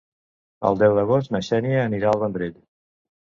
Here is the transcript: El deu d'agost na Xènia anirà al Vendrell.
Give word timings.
El 0.69 0.77
deu 0.83 0.95
d'agost 0.99 1.35
na 1.35 1.43
Xènia 1.49 1.83
anirà 1.89 2.09
al 2.13 2.21
Vendrell. 2.25 2.57